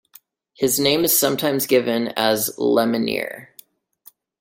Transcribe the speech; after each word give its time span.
His 0.55 0.79
name 0.79 1.03
is 1.03 1.15
sometimes 1.15 1.67
given 1.67 2.07
as 2.17 2.57
Lemonnier. 2.57 3.49